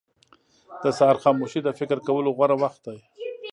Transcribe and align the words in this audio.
•د 0.83 0.85
سهار 0.97 1.17
خاموشي 1.23 1.59
د 1.63 1.69
فکر 1.79 1.97
کولو 2.07 2.29
غوره 2.37 2.55
وخت 2.63 2.79
دی. 2.87 2.97